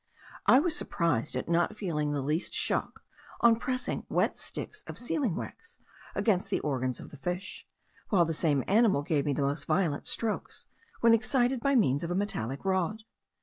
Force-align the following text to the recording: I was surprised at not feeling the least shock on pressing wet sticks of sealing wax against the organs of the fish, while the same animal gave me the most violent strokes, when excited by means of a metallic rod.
I 0.47 0.57
was 0.57 0.75
surprised 0.75 1.35
at 1.35 1.47
not 1.47 1.75
feeling 1.75 2.09
the 2.09 2.23
least 2.23 2.55
shock 2.55 3.01
on 3.41 3.59
pressing 3.59 4.03
wet 4.09 4.35
sticks 4.35 4.83
of 4.87 4.97
sealing 4.97 5.35
wax 5.35 5.77
against 6.15 6.49
the 6.49 6.59
organs 6.61 6.99
of 6.99 7.11
the 7.11 7.17
fish, 7.17 7.67
while 8.09 8.25
the 8.25 8.33
same 8.33 8.63
animal 8.65 9.03
gave 9.03 9.25
me 9.27 9.33
the 9.33 9.43
most 9.43 9.65
violent 9.65 10.07
strokes, 10.07 10.65
when 11.01 11.13
excited 11.13 11.59
by 11.59 11.75
means 11.75 12.03
of 12.03 12.09
a 12.09 12.15
metallic 12.15 12.65
rod. 12.65 13.03